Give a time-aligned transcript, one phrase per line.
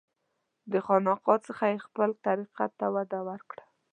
[0.71, 3.63] دې خانقاه څخه یې خپل طریقت ته وده ورکړه.